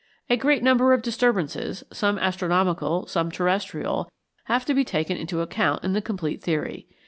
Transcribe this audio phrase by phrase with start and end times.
[0.31, 4.11] A great number of disturbances, some astronomical, some terrestrial,
[4.45, 6.87] have to be taken into account in the complete theory.